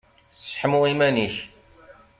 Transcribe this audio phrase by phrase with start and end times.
[0.47, 1.35] Seḥmu iman-ik!